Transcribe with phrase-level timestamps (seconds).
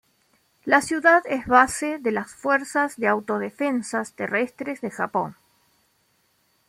[0.65, 5.35] La ciudad es base de las Fuerzas de Autodefensas Terrestres de Japón.